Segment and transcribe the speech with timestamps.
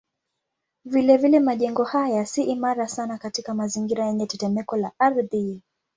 [0.85, 5.61] Vilevile majengo haya si imara sana katika mazingira yenye tetemeko la ardhi.